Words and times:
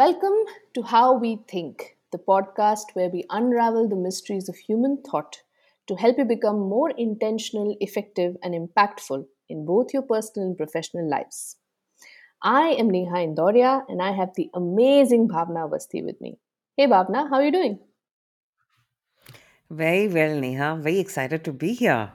Welcome 0.00 0.44
to 0.72 0.80
How 0.80 1.12
We 1.12 1.40
Think, 1.46 1.98
the 2.10 2.16
podcast 2.16 2.94
where 2.94 3.10
we 3.10 3.26
unravel 3.28 3.86
the 3.86 3.96
mysteries 3.96 4.48
of 4.48 4.56
human 4.56 5.02
thought 5.02 5.42
to 5.88 5.94
help 5.94 6.16
you 6.16 6.24
become 6.24 6.58
more 6.58 6.90
intentional, 6.96 7.76
effective, 7.80 8.34
and 8.42 8.54
impactful 8.54 9.26
in 9.50 9.66
both 9.66 9.92
your 9.92 10.00
personal 10.00 10.48
and 10.48 10.56
professional 10.56 11.06
lives. 11.06 11.58
I 12.42 12.68
am 12.78 12.88
Neha 12.88 13.16
Indoria 13.16 13.82
and 13.90 14.00
I 14.00 14.12
have 14.12 14.30
the 14.36 14.48
amazing 14.54 15.28
Bhavna 15.28 15.68
Avasthi 15.68 16.02
with 16.02 16.18
me. 16.18 16.38
Hey 16.78 16.86
Bhavna, 16.86 17.28
how 17.28 17.36
are 17.36 17.44
you 17.44 17.52
doing? 17.52 17.78
Very 19.68 20.08
well, 20.08 20.34
Neha. 20.34 20.78
Very 20.80 20.98
excited 20.98 21.44
to 21.44 21.52
be 21.52 21.74
here. 21.74 22.10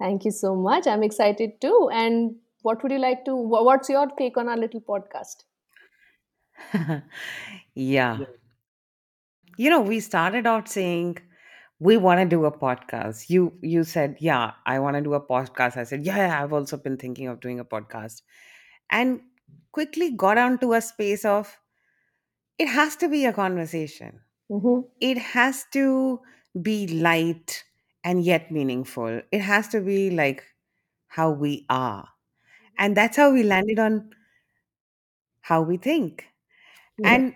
Thank 0.00 0.24
you 0.24 0.32
so 0.32 0.56
much. 0.56 0.88
I'm 0.88 1.04
excited 1.04 1.60
too. 1.60 1.90
And 1.92 2.34
what 2.62 2.82
would 2.82 2.90
you 2.90 2.98
like 2.98 3.24
to, 3.26 3.36
what's 3.36 3.88
your 3.88 4.08
take 4.18 4.36
on 4.36 4.48
our 4.48 4.56
little 4.56 4.80
podcast? 4.80 5.44
yeah. 7.74 8.26
You 9.56 9.70
know, 9.70 9.80
we 9.80 10.00
started 10.00 10.46
out 10.46 10.68
saying 10.68 11.18
we 11.80 11.96
want 11.96 12.20
to 12.20 12.26
do 12.26 12.44
a 12.46 12.52
podcast. 12.56 13.28
You 13.30 13.52
you 13.62 13.84
said, 13.84 14.16
"Yeah, 14.20 14.52
I 14.66 14.78
want 14.78 14.96
to 14.96 15.02
do 15.02 15.14
a 15.14 15.20
podcast." 15.20 15.76
I 15.76 15.84
said, 15.84 16.04
"Yeah, 16.06 16.16
yeah, 16.16 16.42
I've 16.42 16.52
also 16.52 16.76
been 16.76 16.96
thinking 16.96 17.28
of 17.28 17.40
doing 17.40 17.60
a 17.60 17.64
podcast." 17.64 18.22
And 18.90 19.20
quickly 19.72 20.10
got 20.12 20.38
onto 20.38 20.72
a 20.74 20.80
space 20.80 21.24
of 21.24 21.58
it 22.58 22.68
has 22.68 22.96
to 22.96 23.08
be 23.08 23.24
a 23.24 23.32
conversation. 23.32 24.20
hmm 24.48 24.80
It 25.00 25.18
has 25.18 25.64
to 25.72 26.20
be 26.62 26.86
light 26.88 27.64
and 28.04 28.24
yet 28.24 28.50
meaningful. 28.50 29.20
It 29.32 29.40
has 29.40 29.68
to 29.68 29.80
be 29.80 30.10
like 30.10 30.44
how 31.08 31.30
we 31.30 31.66
are. 31.70 32.08
And 32.78 32.96
that's 32.96 33.16
how 33.16 33.32
we 33.32 33.42
landed 33.44 33.78
on 33.78 34.10
how 35.40 35.62
we 35.62 35.76
think. 35.76 36.28
And 37.04 37.34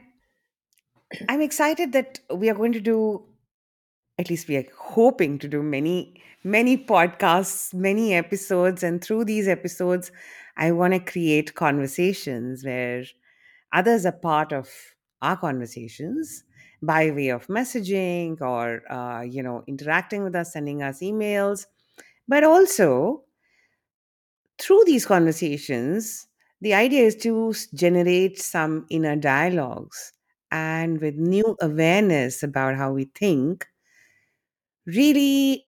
I'm 1.29 1.41
excited 1.41 1.93
that 1.93 2.21
we 2.35 2.49
are 2.49 2.55
going 2.55 2.73
to 2.73 2.81
do, 2.81 3.25
at 4.19 4.31
least 4.31 4.49
we 4.49 4.57
are 4.57 4.65
hoping 4.77 5.39
to 5.41 5.49
do 5.49 5.63
many, 5.63 6.21
many 6.45 6.77
podcasts, 6.77 7.73
many 7.75 8.15
episodes. 8.15 8.83
And 8.83 9.03
through 9.03 9.25
these 9.25 9.49
episodes, 9.49 10.11
I 10.57 10.73
want 10.73 10.95
to 10.95 11.01
create 11.01 11.55
conversations 11.55 12.65
where 12.65 13.05
others 13.73 14.05
are 14.07 14.13
part 14.13 14.53
of 14.53 14.69
our 15.21 15.37
conversations 15.37 16.45
by 16.83 17.11
way 17.11 17.29
of 17.29 17.47
messaging 17.47 18.41
or, 18.41 18.83
uh, 18.93 19.23
you 19.23 19.43
know, 19.43 19.63
interacting 19.69 20.25
with 20.25 20.35
us, 20.35 20.53
sending 20.53 20.83
us 20.83 21.01
emails, 21.01 21.67
but 22.27 22.43
also 22.43 23.23
through 24.59 24.83
these 24.87 25.07
conversations, 25.07 26.27
the 26.63 26.75
idea 26.75 27.03
is 27.03 27.17
to 27.17 27.53
generate 27.75 28.41
some 28.41 28.87
inner 28.89 29.17
dialogues 29.17 30.13
and 30.53 31.01
with 31.01 31.17
new 31.17 31.57
awareness 31.61 32.45
about 32.45 32.77
how 32.77 32.93
we 32.93 33.07
think, 33.17 33.67
really 34.87 35.67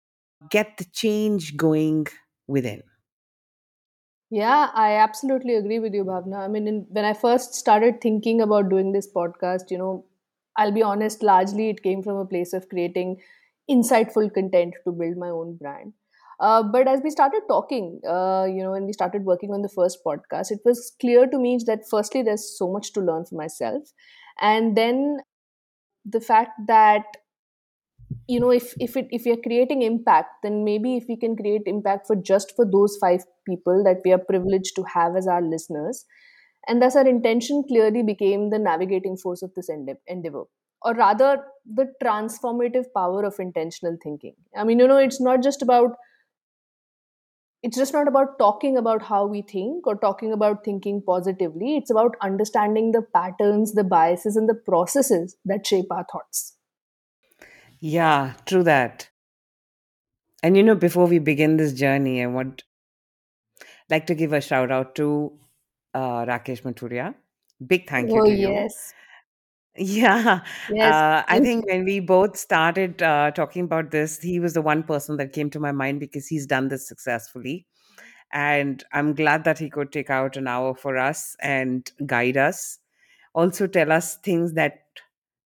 get 0.51 0.77
the 0.77 0.85
change 0.93 1.57
going 1.57 2.07
within. 2.47 2.81
Yeah, 4.31 4.71
I 4.73 4.95
absolutely 4.95 5.57
agree 5.57 5.81
with 5.81 5.95
you, 5.95 6.05
Bhavna. 6.05 6.39
I 6.39 6.49
mean, 6.49 6.69
in, 6.69 6.87
when 6.91 7.05
I 7.05 7.13
first 7.13 7.55
started 7.55 8.01
thinking 8.01 8.41
about 8.41 8.69
doing 8.69 8.93
this 8.93 9.13
podcast, 9.13 9.73
you 9.73 9.79
know, 9.79 10.05
I'll 10.57 10.73
be 10.73 10.83
honest, 10.83 11.25
largely 11.25 11.71
it 11.71 11.83
came 11.83 12.05
from 12.05 12.19
a 12.19 12.25
place 12.25 12.53
of 12.53 12.69
creating 12.69 13.21
insightful 13.69 14.33
content 14.33 14.75
to 14.85 14.93
build 14.93 15.17
my 15.17 15.31
own 15.31 15.57
brand. 15.57 15.93
Uh, 16.41 16.63
but 16.63 16.89
as 16.89 17.01
we 17.03 17.11
started 17.11 17.43
talking, 17.49 18.01
uh, 18.09 18.45
you 18.49 18.63
know, 18.63 18.73
when 18.73 18.87
we 18.87 18.93
started 18.93 19.25
working 19.25 19.51
on 19.53 19.63
the 19.63 19.69
first 19.69 19.99
podcast, 20.05 20.51
it 20.51 20.61
was 20.65 20.95
clear 21.01 21.27
to 21.27 21.39
me 21.39 21.59
that 21.67 21.81
firstly, 21.91 22.23
there's 22.23 22.57
so 22.59 22.71
much 22.71 22.93
to 22.93 23.01
learn 23.01 23.25
for 23.25 23.37
myself. 23.37 23.83
And 24.41 24.77
then 24.77 25.19
the 26.05 26.21
fact 26.21 26.53
that 26.69 27.05
you 28.29 28.41
know 28.41 28.51
if 28.51 28.73
if 28.87 28.97
it 28.97 29.07
if 29.11 29.25
we 29.25 29.33
are 29.33 29.43
creating 29.47 29.83
impact 29.83 30.31
then 30.43 30.65
maybe 30.65 30.97
if 30.97 31.05
we 31.09 31.17
can 31.17 31.37
create 31.37 31.63
impact 31.67 32.07
for 32.07 32.17
just 32.17 32.55
for 32.57 32.65
those 32.71 32.97
five 33.01 33.23
people 33.49 33.83
that 33.85 34.01
we 34.05 34.13
are 34.13 34.23
privileged 34.31 34.75
to 34.77 34.85
have 34.95 35.17
as 35.17 35.27
our 35.27 35.43
listeners 35.43 36.05
and 36.69 36.81
thus 36.83 36.97
our 36.97 37.07
intention 37.07 37.63
clearly 37.69 38.03
became 38.03 38.51
the 38.51 38.59
navigating 38.59 39.17
force 39.17 39.43
of 39.43 39.53
this 39.55 39.69
ende- 39.69 40.01
endeavor 40.07 40.45
or 40.83 40.95
rather 40.95 41.45
the 41.81 41.87
transformative 42.03 42.87
power 42.97 43.25
of 43.25 43.39
intentional 43.39 43.97
thinking 44.03 44.35
i 44.57 44.65
mean 44.65 44.79
you 44.79 44.89
know 44.89 44.99
it's 45.09 45.21
not 45.21 45.43
just 45.43 45.63
about 45.63 45.97
it's 47.65 47.77
just 47.83 47.95
not 47.99 48.09
about 48.09 48.39
talking 48.39 48.77
about 48.77 49.07
how 49.11 49.21
we 49.27 49.43
think 49.53 49.87
or 49.87 49.97
talking 50.07 50.33
about 50.39 50.65
thinking 50.65 51.03
positively 51.13 51.77
it's 51.77 51.95
about 51.99 52.19
understanding 52.31 52.93
the 52.97 53.03
patterns 53.19 53.73
the 53.79 53.85
biases 53.95 54.37
and 54.37 54.49
the 54.49 54.61
processes 54.73 55.37
that 55.53 55.67
shape 55.73 55.97
our 55.99 56.07
thoughts 56.13 56.45
Yeah, 57.85 58.33
true 58.47 58.63
that. 58.63 59.11
And 60.43 60.57
you 60.57 60.63
know, 60.63 60.75
before 60.75 61.07
we 61.07 61.19
begin 61.19 61.59
this 61.59 61.75
journey, 61.75 62.23
I 62.23 62.27
would 62.27 62.63
like 63.91 64.07
to 64.07 64.15
give 64.15 64.33
a 64.33 64.41
shout 64.41 64.71
out 64.71 64.95
to 64.95 65.33
uh, 65.93 66.25
Rakesh 66.25 66.63
Maturia. 66.63 67.15
Big 67.67 67.87
thank 67.89 68.09
you 68.09 68.23
oh 68.23 68.25
to 68.25 68.31
you 68.31 68.49
yes 68.53 68.95
Yeah, 69.77 70.41
yes 70.69 70.95
uh, 70.95 71.23
I 71.27 71.41
think 71.41 71.67
when 71.67 71.85
we 71.85 71.99
both 72.01 72.37
started 72.37 73.03
uh, 73.03 73.31
talking 73.33 73.65
about 73.65 73.91
this, 73.91 74.21
he 74.21 74.39
was 74.39 74.55
the 74.55 74.63
one 74.63 74.83
person 74.85 75.17
that 75.17 75.33
came 75.33 75.51
to 75.51 75.61
my 75.61 75.73
mind 75.73 76.01
because 76.01 76.27
he's 76.29 76.47
done 76.47 76.69
this 76.69 76.87
successfully. 76.87 77.67
And 78.33 78.85
I'm 78.93 79.15
glad 79.15 79.45
that 79.45 79.59
he 79.59 79.71
could 79.71 79.93
take 79.93 80.11
out 80.11 80.37
an 80.37 80.49
hour 80.49 80.75
for 80.75 80.97
us 80.97 81.37
and 81.41 81.91
guide 82.07 82.37
us. 82.37 82.79
Also, 83.35 83.67
tell 83.67 83.93
us 83.93 84.17
things 84.19 84.55
that 84.55 84.81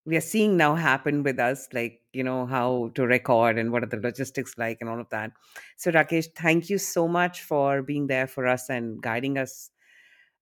we 0.06 0.16
are 0.16 0.20
seeing 0.22 0.56
now 0.56 0.74
happen 0.74 1.22
with 1.22 1.38
us, 1.38 1.68
like, 1.72 2.00
you 2.12 2.24
know, 2.24 2.46
how 2.46 2.90
to 2.94 3.06
record 3.06 3.58
and 3.58 3.72
what 3.72 3.82
are 3.82 3.88
the 3.88 3.98
logistics 3.98 4.56
like 4.58 4.78
and 4.80 4.90
all 4.90 5.00
of 5.00 5.08
that. 5.10 5.32
So, 5.76 5.90
Rakesh, 5.92 6.26
thank 6.36 6.70
you 6.70 6.78
so 6.78 7.08
much 7.08 7.42
for 7.42 7.82
being 7.82 8.06
there 8.08 8.26
for 8.26 8.46
us 8.46 8.68
and 8.70 9.00
guiding 9.02 9.38
us 9.38 9.70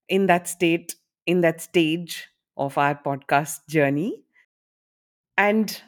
in 0.08 0.26
that 0.26 0.48
state, 0.48 0.94
in 1.26 1.40
that 1.42 1.60
stage 1.60 2.28
of 2.56 2.78
our 2.78 2.94
podcast 2.94 3.66
journey. 3.68 4.24
And 5.36 5.80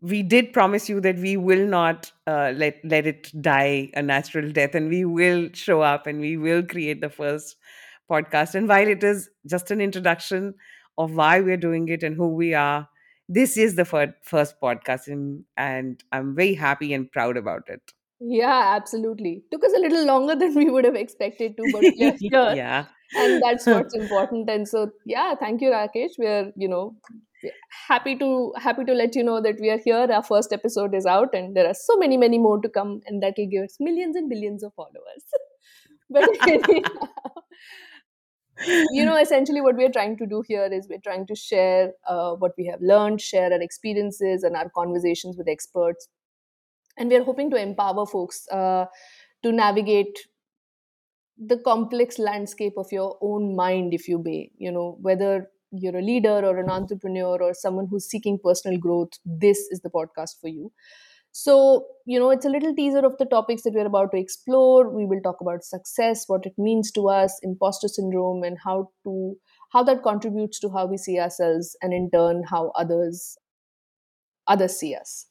we 0.00 0.22
did 0.22 0.52
promise 0.52 0.88
you 0.88 1.00
that 1.00 1.16
we 1.16 1.36
will 1.36 1.66
not 1.66 2.12
uh, 2.26 2.52
let 2.54 2.78
let 2.84 3.06
it 3.06 3.30
die 3.40 3.90
a 3.94 4.02
natural 4.02 4.50
death 4.52 4.74
and 4.74 4.88
we 4.88 5.04
will 5.04 5.48
show 5.54 5.80
up 5.80 6.06
and 6.06 6.20
we 6.20 6.36
will 6.36 6.62
create 6.62 7.00
the 7.00 7.08
first 7.08 7.56
podcast. 8.10 8.54
And 8.54 8.68
while 8.68 8.86
it 8.86 9.02
is 9.02 9.30
just 9.46 9.70
an 9.70 9.80
introduction 9.80 10.54
of 10.98 11.14
why 11.14 11.40
we're 11.40 11.56
doing 11.56 11.88
it 11.88 12.02
and 12.02 12.16
who 12.16 12.28
we 12.28 12.54
are 12.54 12.88
this 13.28 13.56
is 13.56 13.76
the 13.76 13.84
fir- 13.84 14.14
first 14.22 14.60
podcast 14.62 15.06
and, 15.06 15.44
and 15.56 16.02
i'm 16.12 16.34
very 16.34 16.54
happy 16.54 16.92
and 16.92 17.10
proud 17.10 17.36
about 17.36 17.68
it. 17.68 17.80
Yeah, 18.20 18.74
absolutely. 18.76 19.44
Took 19.50 19.64
us 19.64 19.72
a 19.76 19.80
little 19.80 20.06
longer 20.06 20.34
than 20.34 20.54
we 20.54 20.70
would 20.70 20.84
have 20.84 20.94
expected 20.94 21.56
to, 21.56 21.68
but 21.72 21.82
yeah 22.54 22.86
and 23.16 23.42
that's 23.42 23.66
what's 23.74 23.94
important. 23.94 24.48
And 24.50 24.66
so, 24.68 24.90
yeah, 25.06 25.34
thank 25.34 25.60
you, 25.60 25.70
Rakesh. 25.70 26.12
We're, 26.18 26.52
you 26.56 26.68
know, 26.68 26.96
happy 27.88 28.16
to 28.16 28.52
happy 28.58 28.84
to 28.84 28.92
let 28.92 29.14
you 29.14 29.22
know 29.22 29.40
that 29.40 29.56
we 29.60 29.70
are 29.70 29.78
here. 29.84 30.06
Our 30.10 30.22
first 30.22 30.52
episode 30.52 30.94
is 30.94 31.06
out, 31.06 31.34
and 31.34 31.56
there 31.56 31.66
are 31.66 31.74
so 31.74 31.96
many, 31.96 32.16
many 32.16 32.38
more 32.38 32.60
to 32.60 32.68
come, 32.68 33.00
and 33.06 33.22
that 33.22 33.34
will 33.36 33.48
give 33.48 33.64
us 33.64 33.76
millions 33.80 34.16
and 34.16 34.28
billions 34.28 34.62
of 34.62 34.72
followers. 34.74 35.24
but 36.10 36.28
you 38.92 39.04
know, 39.04 39.16
essentially, 39.16 39.60
what 39.60 39.76
we 39.76 39.84
are 39.84 39.90
trying 39.92 40.16
to 40.18 40.26
do 40.26 40.42
here 40.46 40.68
is 40.72 40.86
we're 40.88 41.00
trying 41.02 41.26
to 41.26 41.34
share 41.34 41.92
uh, 42.08 42.32
what 42.34 42.52
we 42.56 42.66
have 42.66 42.80
learned, 42.80 43.20
share 43.20 43.52
our 43.52 43.60
experiences 43.60 44.44
and 44.44 44.56
our 44.56 44.70
conversations 44.70 45.36
with 45.36 45.48
experts, 45.48 46.08
and 46.96 47.08
we 47.10 47.16
are 47.16 47.24
hoping 47.24 47.50
to 47.50 47.56
empower 47.56 48.06
folks 48.06 48.46
uh, 48.50 48.86
to 49.42 49.52
navigate 49.52 50.18
the 51.38 51.58
complex 51.58 52.18
landscape 52.18 52.74
of 52.76 52.92
your 52.92 53.16
own 53.20 53.56
mind 53.56 53.92
if 53.92 54.08
you 54.08 54.18
may 54.18 54.50
you 54.56 54.70
know 54.70 54.96
whether 55.00 55.48
you're 55.74 55.96
a 55.96 56.02
leader 56.02 56.40
or 56.44 56.58
an 56.58 56.70
entrepreneur 56.70 57.42
or 57.42 57.52
someone 57.54 57.86
who's 57.90 58.08
seeking 58.08 58.38
personal 58.42 58.78
growth 58.78 59.10
this 59.24 59.58
is 59.70 59.80
the 59.80 59.90
podcast 59.90 60.40
for 60.40 60.48
you. 60.48 60.72
So 61.32 61.86
you 62.06 62.18
know 62.18 62.30
it's 62.30 62.44
a 62.44 62.48
little 62.48 62.74
teaser 62.74 63.04
of 63.04 63.18
the 63.18 63.24
topics 63.24 63.62
that 63.62 63.74
we're 63.74 63.86
about 63.86 64.12
to 64.12 64.18
explore. 64.18 64.88
We 64.88 65.04
will 65.04 65.20
talk 65.20 65.40
about 65.40 65.64
success 65.64 66.24
what 66.28 66.46
it 66.46 66.54
means 66.56 66.92
to 66.92 67.08
us 67.08 67.40
imposter 67.42 67.88
syndrome 67.88 68.44
and 68.44 68.56
how 68.62 68.90
to 69.04 69.36
how 69.70 69.82
that 69.82 70.04
contributes 70.04 70.60
to 70.60 70.70
how 70.70 70.86
we 70.86 70.96
see 70.96 71.18
ourselves 71.18 71.76
and 71.82 71.92
in 71.92 72.10
turn 72.10 72.44
how 72.48 72.70
others 72.76 73.36
others 74.46 74.76
see 74.78 74.94
us. 74.94 75.26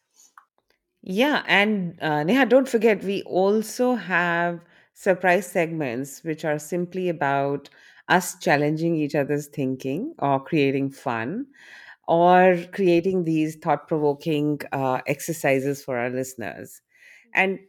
Yeah, 1.02 1.44
and 1.48 2.02
uh, 2.02 2.24
Neha, 2.24 2.46
don't 2.46 2.68
forget, 2.68 3.04
we 3.04 3.24
also 3.24 3.96
have 3.96 4.62
surprise 4.94 5.48
segments 5.48 6.24
which 6.24 6.46
are 6.46 6.60
simply 6.60 7.10
about 7.10 7.70
us 8.10 8.38
challenging 8.40 8.96
each 8.96 9.16
other's 9.16 9.48
thinking 9.48 10.14
or 10.20 10.44
creating 10.44 10.92
fun 10.92 11.46
or 12.08 12.58
creating 12.74 13.24
these 13.24 13.56
thought 13.56 13.88
provoking 13.88 14.60
uh, 14.72 15.00
exercises 15.08 15.84
for 15.84 15.98
our 15.98 16.10
listeners. 16.10 16.82
And 17.34 17.60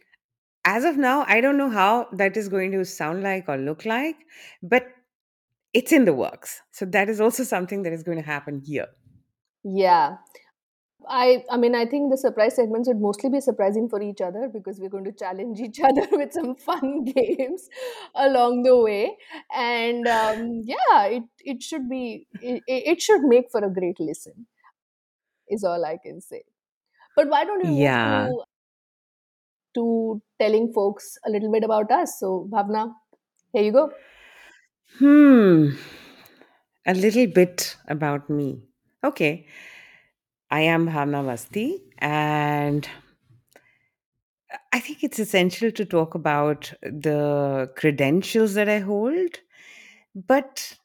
as 0.65 0.85
of 0.85 0.97
now, 0.97 1.25
I 1.29 1.41
don't 1.41 1.59
know 1.59 1.71
how 1.71 2.09
that 2.13 2.37
is 2.37 2.49
going 2.49 2.73
to 2.73 2.85
sound 2.85 3.23
like 3.23 3.49
or 3.49 3.57
look 3.57 3.85
like, 3.85 4.17
but 4.63 4.89
it's 5.73 5.93
in 5.93 6.05
the 6.05 6.15
works. 6.15 6.63
So 6.73 6.85
that 6.87 7.09
is 7.09 7.21
also 7.21 7.45
something 7.45 7.83
that 7.83 7.93
is 7.93 8.03
going 8.03 8.19
to 8.19 8.25
happen 8.25 8.63
here. 8.65 8.87
Yeah. 9.65 10.17
I 11.09 11.45
I 11.51 11.57
mean 11.57 11.75
I 11.75 11.85
think 11.87 12.11
the 12.11 12.17
surprise 12.17 12.57
segments 12.57 12.89
would 12.89 13.01
mostly 13.01 13.31
be 13.31 13.41
surprising 13.41 13.89
for 13.89 14.01
each 14.03 14.21
other 14.21 14.49
because 14.53 14.79
we're 14.81 14.89
going 14.89 15.05
to 15.05 15.13
challenge 15.13 15.61
each 15.61 15.81
other 15.85 16.07
with 16.13 16.33
some 16.33 16.57
fun 16.57 17.05
games 17.17 17.69
along 18.15 18.63
the 18.63 18.77
way, 18.79 19.17
and 19.55 20.07
um, 20.09 20.63
yeah, 20.65 21.05
it 21.07 21.25
it 21.41 21.63
should 21.63 21.89
be 21.89 22.27
it, 22.41 22.63
it 22.67 23.03
should 23.03 23.23
make 23.23 23.51
for 23.51 23.65
a 23.65 23.71
great 23.71 24.01
listen. 24.01 24.47
Is 25.49 25.65
all 25.65 25.85
I 25.87 25.97
can 25.97 26.21
say. 26.21 26.45
But 27.17 27.29
why 27.29 27.45
don't 27.45 27.63
we 27.63 27.71
move 27.71 27.79
Yeah. 27.81 28.01
to 28.05 28.45
to 29.75 30.23
telling 30.41 30.73
folks 30.73 31.19
a 31.27 31.31
little 31.31 31.51
bit 31.53 31.65
about 31.65 31.91
us? 31.91 32.19
So 32.19 32.49
Bhavna, 32.51 32.93
here 33.53 33.63
you 33.65 33.73
go. 33.73 33.91
Hmm. 34.99 35.77
A 36.87 36.95
little 36.95 37.27
bit 37.27 37.77
about 37.89 38.29
me. 38.31 38.63
Okay. 39.03 39.47
I 40.51 40.61
am 40.63 40.87
Bhavna 40.89 41.23
Avasthi, 41.23 41.81
and 41.99 42.89
I 44.73 44.81
think 44.81 45.03
it's 45.03 45.19
essential 45.19 45.71
to 45.73 45.85
talk 45.85 46.15
about 46.15 46.73
the 46.83 47.71
credentials 47.77 48.55
that 48.55 48.69
I 48.69 48.79
hold, 48.81 49.41
but 50.15 50.77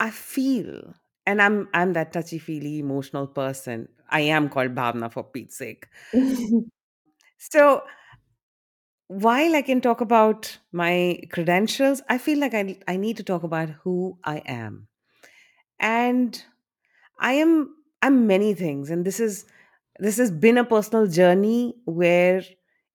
I 0.00 0.10
feel, 0.10 0.94
and 1.26 1.42
I'm 1.42 1.68
I'm 1.74 1.94
that 1.94 2.12
touchy 2.12 2.38
feely 2.38 2.78
emotional 2.80 3.26
person. 3.28 3.88
I 4.10 4.22
am 4.22 4.48
called 4.50 4.74
Bhavna 4.74 5.12
for 5.12 5.24
Pete's 5.24 5.58
sake. 5.58 5.86
So 7.38 7.82
while 9.08 9.54
I 9.54 9.62
can 9.62 9.80
talk 9.80 10.00
about 10.00 10.58
my 10.72 11.20
credentials, 11.30 12.02
I 12.08 12.18
feel 12.18 12.38
like 12.38 12.54
I 12.54 12.78
I 12.88 12.96
need 12.96 13.16
to 13.18 13.22
talk 13.22 13.42
about 13.42 13.70
who 13.84 14.18
I 14.24 14.38
am, 14.46 14.88
and 15.80 16.42
I 17.20 17.34
am 17.34 17.76
I'm 18.04 18.28
many 18.28 18.54
things, 18.54 18.90
and 18.90 19.04
this 19.04 19.18
is 19.18 19.46
this 19.98 20.16
has 20.18 20.30
been 20.30 20.58
a 20.58 20.64
personal 20.64 21.08
journey 21.08 21.74
where 21.86 22.42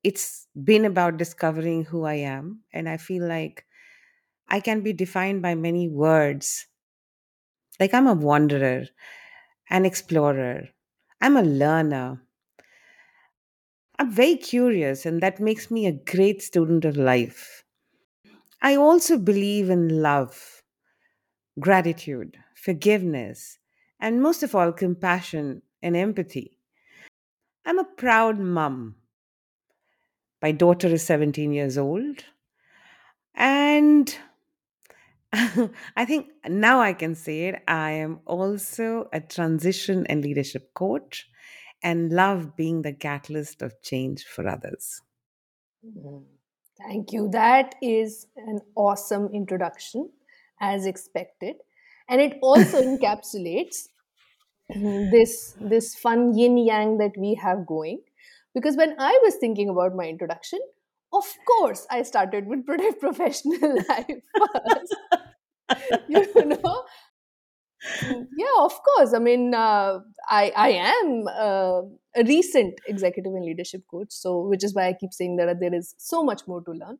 it's 0.03 0.47
been 0.63 0.85
about 0.85 1.17
discovering 1.17 1.83
who 1.85 2.05
I 2.05 2.15
am, 2.15 2.63
and 2.73 2.87
I 2.87 2.95
feel 2.97 3.27
like 3.27 3.65
I 4.49 4.59
can 4.61 4.81
be 4.81 4.93
defined 4.93 5.41
by 5.41 5.55
many 5.55 5.89
words. 5.89 6.67
Like 7.79 7.93
I'm 7.93 8.07
a 8.07 8.13
wanderer, 8.13 8.85
an 9.69 9.85
explorer, 9.85 10.69
I'm 11.21 11.37
a 11.37 11.43
learner, 11.43 12.21
I'm 13.99 14.11
very 14.11 14.35
curious, 14.35 15.05
and 15.05 15.21
that 15.21 15.39
makes 15.39 15.69
me 15.69 15.85
a 15.85 15.91
great 15.91 16.41
student 16.41 16.85
of 16.85 16.97
life. 16.97 17.63
I 18.61 18.75
also 18.75 19.17
believe 19.17 19.69
in 19.69 20.01
love, 20.01 20.63
gratitude, 21.59 22.37
forgiveness, 22.55 23.58
and 23.99 24.21
most 24.21 24.43
of 24.43 24.55
all, 24.55 24.71
compassion 24.71 25.61
and 25.81 25.95
empathy. 25.95 26.57
I'm 27.65 27.79
a 27.79 27.83
proud 27.83 28.39
mum. 28.39 28.95
My 30.41 30.51
daughter 30.51 30.87
is 30.87 31.03
17 31.03 31.51
years 31.51 31.77
old, 31.77 32.23
and 33.35 34.15
I 35.33 36.05
think 36.05 36.27
now 36.47 36.79
I 36.81 36.93
can 36.93 37.13
say 37.13 37.47
it. 37.49 37.61
I 37.67 37.91
am 37.91 38.21
also 38.25 39.09
a 39.13 39.19
transition 39.19 40.07
and 40.07 40.23
leadership 40.23 40.73
coach 40.73 41.27
and 41.83 42.11
love 42.11 42.55
being 42.55 42.81
the 42.81 42.93
catalyst 42.93 43.61
of 43.61 43.81
change 43.81 44.25
for 44.25 44.47
others. 44.47 45.01
Mm. 45.85 46.23
Thank 46.79 47.11
you. 47.11 47.29
That 47.29 47.75
is 47.81 48.27
an 48.37 48.61
awesome 48.75 49.29
introduction, 49.33 50.09
as 50.61 50.85
expected. 50.85 51.55
And 52.09 52.21
it 52.21 52.37
also 52.41 52.81
encapsulates 52.81 53.87
this 54.69 55.55
this 55.59 55.95
fun 55.95 56.37
yin 56.37 56.57
yang 56.57 56.97
that 56.97 57.17
we 57.17 57.35
have 57.35 57.65
going. 57.65 58.01
Because 58.53 58.75
when 58.75 58.95
I 58.99 59.19
was 59.23 59.35
thinking 59.35 59.69
about 59.69 59.95
my 59.95 60.05
introduction, 60.05 60.59
of 61.13 61.25
course 61.47 61.85
I 61.89 62.01
started 62.03 62.47
with 62.47 62.65
professional 62.99 63.75
life 63.89 64.21
first. 64.37 64.95
you 66.09 66.45
know, 66.45 66.83
yeah, 68.37 68.57
of 68.59 68.73
course. 68.83 69.13
I 69.13 69.19
mean, 69.19 69.53
uh, 69.53 69.99
I 70.29 70.51
I 70.55 70.69
am 70.69 71.27
uh, 71.27 71.81
a 72.15 72.23
recent 72.25 72.79
executive 72.87 73.33
and 73.33 73.45
leadership 73.45 73.83
coach, 73.89 74.11
so 74.11 74.47
which 74.47 74.63
is 74.63 74.73
why 74.75 74.87
I 74.87 74.93
keep 74.93 75.13
saying 75.13 75.37
that 75.37 75.59
there 75.59 75.73
is 75.73 75.95
so 75.97 76.23
much 76.23 76.47
more 76.47 76.61
to 76.61 76.71
learn. 76.71 76.97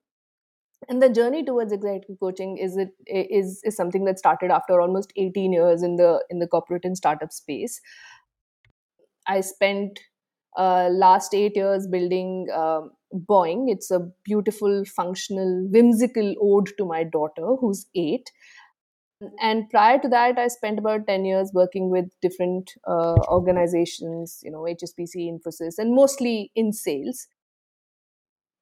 And 0.88 1.02
the 1.02 1.10
journey 1.10 1.44
towards 1.44 1.74
executive 1.74 2.20
coaching 2.20 2.58
is 2.58 2.78
it 2.78 2.90
is 3.06 3.62
is 3.64 3.76
something 3.76 4.06
that 4.06 4.18
started 4.18 4.50
after 4.50 4.80
almost 4.80 5.12
18 5.16 5.52
years 5.52 5.84
in 5.84 5.98
the 5.98 6.24
in 6.30 6.40
the 6.40 6.48
corporate 6.48 6.86
and 6.86 6.96
startup 6.96 7.34
space. 7.34 7.82
I 9.28 9.42
spent 9.42 10.00
uh, 10.58 10.90
last 10.92 11.34
eight 11.34 11.56
years 11.56 11.86
building 11.88 12.48
um, 12.54 12.92
Boing. 13.14 13.66
It's 13.68 13.92
a 13.92 14.00
beautiful, 14.24 14.84
functional, 14.86 15.68
whimsical 15.70 16.34
ode 16.42 16.72
to 16.78 16.86
my 16.86 17.04
daughter, 17.04 17.56
who's 17.60 17.86
eight 17.96 18.32
and 19.42 19.70
prior 19.70 20.00
to 20.00 20.08
that 20.08 20.38
i 20.38 20.48
spent 20.48 20.80
about 20.80 21.06
10 21.06 21.26
years 21.26 21.52
working 21.54 21.90
with 21.90 22.06
different 22.22 22.72
uh, 22.88 23.16
organizations 23.28 24.40
you 24.44 24.52
know 24.52 24.60
hsbc 24.60 25.16
infosys 25.16 25.78
and 25.78 25.94
mostly 25.94 26.52
in 26.56 26.72
sales 26.72 27.28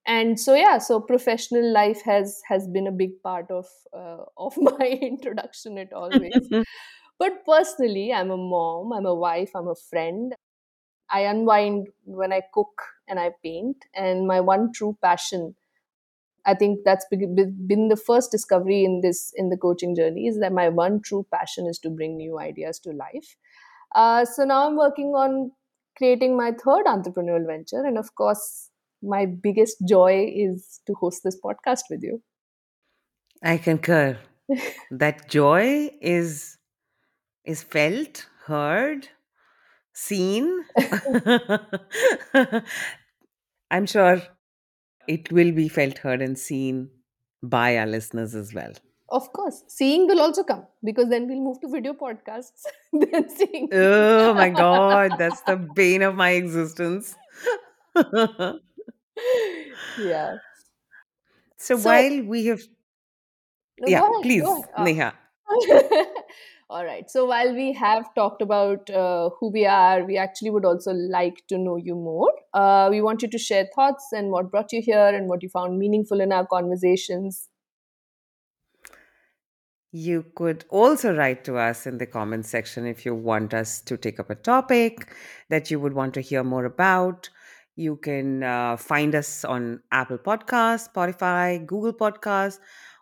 and 0.08 0.40
so 0.40 0.54
yeah 0.56 0.78
so 0.78 1.00
professional 1.02 1.72
life 1.74 2.02
has 2.04 2.42
has 2.48 2.68
been 2.68 2.88
a 2.88 2.92
big 2.92 3.22
part 3.24 3.50
of 3.52 3.68
uh, 3.94 4.24
of 4.38 4.58
my 4.70 5.00
introduction 5.02 5.78
at 5.78 5.94
always. 5.94 6.50
But 7.20 7.46
personally 7.46 8.14
i'm 8.14 8.32
a 8.32 8.38
mom 8.38 8.94
i'm 8.94 9.06
a 9.06 9.16
wife 9.16 9.52
i'm 9.56 9.68
a 9.68 9.76
friend. 9.76 10.36
I 11.10 11.22
unwind 11.22 11.90
when 12.06 12.34
i 12.34 12.42
cook 12.54 12.84
and 13.08 13.20
i 13.20 13.32
paint. 13.44 13.86
And 13.96 14.28
my 14.28 14.42
one 14.42 14.72
true 14.74 14.98
passion 15.04 15.56
I 16.46 16.54
think 16.56 16.86
that's 16.86 17.06
been 17.10 17.90
the 17.90 17.98
first 17.98 18.32
discovery 18.32 18.86
in 18.86 19.02
this 19.02 19.34
in 19.36 19.50
the 19.50 19.58
coaching 19.58 19.96
journey 19.96 20.28
is 20.28 20.40
that 20.40 20.54
my 20.54 20.70
one 20.70 21.02
true 21.02 21.26
passion 21.32 21.68
is 21.68 21.78
to 21.80 21.90
bring 21.90 22.16
new 22.16 22.40
ideas 22.40 22.80
to 22.80 22.92
life. 22.92 23.36
Uh, 23.96 24.24
so 24.26 24.46
now 24.46 24.68
I'm 24.68 24.78
working 24.78 25.08
on 25.16 25.52
creating 25.98 26.38
my 26.38 26.52
third 26.52 26.86
entrepreneurial 26.86 27.46
venture, 27.46 27.84
and 27.84 27.98
of 27.98 28.16
course, 28.16 28.72
my 29.08 29.26
biggest 29.26 29.78
joy 29.88 30.32
is 30.36 30.82
to 30.86 30.94
host 30.94 31.24
this 31.24 31.40
podcast 31.44 31.84
with 31.90 32.04
you. 32.04 32.22
I 33.44 33.58
concur. 33.58 34.18
That 34.92 35.30
joy 35.30 35.90
is 36.02 36.58
is 37.44 37.64
felt, 37.64 38.28
heard, 38.46 39.08
seen. 39.94 40.64
I'm 43.72 43.86
sure 43.86 44.22
it 45.08 45.32
will 45.32 45.52
be 45.52 45.68
felt, 45.68 45.98
heard, 46.00 46.22
and 46.22 46.38
seen 46.38 46.90
by 47.42 47.78
our 47.78 47.86
listeners 47.86 48.36
as 48.36 48.54
well. 48.54 48.74
Of 49.10 49.32
course, 49.32 49.64
seeing 49.68 50.06
will 50.08 50.20
also 50.20 50.44
come 50.44 50.66
because 50.84 51.10
then 51.10 51.28
we'll 51.28 51.42
move 51.42 51.62
to 51.62 51.70
video 51.70 51.94
podcasts. 51.94 52.66
then 52.94 53.30
seeing. 53.30 53.70
Oh 53.72 54.34
my 54.34 54.50
God, 54.50 55.14
that's 55.18 55.42
the 55.42 55.56
bane 55.56 56.02
of 56.02 56.16
my 56.16 56.32
existence. 56.32 57.16
yeah. 60.00 60.38
So 61.58 61.78
So, 61.78 61.90
while 61.90 62.24
we 62.24 62.46
have, 62.46 62.62
no, 63.80 63.88
yeah, 63.88 64.00
go 64.00 64.06
ahead. 64.06 64.14
Go 64.14 64.22
please, 64.22 64.44
ahead. 64.44 64.70
Ah. 64.76 64.84
Neha. 64.84 65.14
All 66.70 66.84
right. 66.84 67.10
So 67.10 67.26
while 67.26 67.54
we 67.56 67.72
have 67.74 68.14
talked 68.14 68.42
about 68.42 68.90
uh, 68.90 69.30
who 69.40 69.50
we 69.50 69.66
are, 69.66 70.04
we 70.04 70.18
actually 70.18 70.50
would 70.50 70.66
also 70.66 70.92
like 70.92 71.48
to 71.48 71.58
know 71.58 71.78
you 71.78 71.96
more. 71.96 72.32
Uh, 72.54 72.90
we 72.92 73.00
want 73.02 73.22
you 73.22 73.30
to 73.30 73.38
share 73.38 73.68
thoughts 73.74 74.10
and 74.12 74.32
what 74.32 74.52
brought 74.52 74.74
you 74.74 74.82
here 74.82 75.08
and 75.08 75.30
what 75.30 75.42
you 75.42 75.50
found 75.50 75.80
meaningful 75.80 76.20
in 76.20 76.34
our 76.34 76.46
conversations. 76.46 77.48
You 79.94 80.26
could 80.36 80.66
also 80.70 81.16
write 81.16 81.46
to 81.46 81.58
us 81.58 81.88
in 81.88 81.98
the 81.98 82.06
comments 82.06 82.50
section 82.50 82.86
if 82.86 83.06
you 83.06 83.16
want 83.16 83.54
us 83.54 83.80
to 83.82 83.96
take 83.96 84.20
up 84.20 84.30
a 84.30 84.36
topic 84.36 85.16
that 85.50 85.72
you 85.72 85.80
would 85.80 85.94
want 85.94 86.14
to 86.16 86.22
hear 86.22 86.44
more 86.44 86.66
about. 86.66 87.30
You 87.78 87.98
can 87.98 88.42
uh, 88.42 88.76
find 88.76 89.14
us 89.14 89.46
on 89.46 89.82
Apple 89.92 90.18
Podcasts, 90.18 90.92
Spotify, 90.92 91.64
Google 91.64 91.94
Podcasts, 91.94 92.58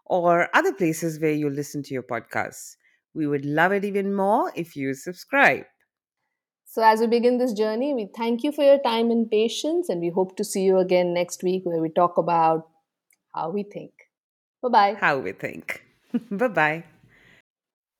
or 0.05 0.49
other 0.53 0.73
places 0.73 1.17
where 1.19 1.31
you 1.31 1.49
listen 1.49 1.81
to 1.83 1.93
your 1.93 2.03
podcasts. 2.03 2.75
We 3.13 3.25
would 3.25 3.45
love 3.45 3.71
it 3.71 3.85
even 3.85 4.13
more 4.13 4.51
if 4.53 4.75
you 4.75 4.93
subscribe. 4.93 5.63
So, 6.65 6.83
as 6.83 6.99
we 6.99 7.07
begin 7.07 7.37
this 7.37 7.53
journey, 7.53 7.93
we 7.93 8.09
thank 8.13 8.43
you 8.43 8.51
for 8.51 8.65
your 8.65 8.79
time 8.79 9.11
and 9.11 9.31
patience, 9.31 9.87
and 9.87 10.01
we 10.01 10.09
hope 10.09 10.35
to 10.35 10.43
see 10.43 10.63
you 10.63 10.77
again 10.79 11.13
next 11.13 11.41
week 11.41 11.65
where 11.65 11.81
we 11.81 11.89
talk 11.89 12.17
about 12.17 12.67
how 13.33 13.51
we 13.51 13.63
think. 13.63 13.93
Bye 14.61 14.69
bye. 14.69 14.93
How 14.99 15.19
we 15.19 15.31
think. 15.31 15.85
bye 16.31 16.49
bye. 16.49 16.83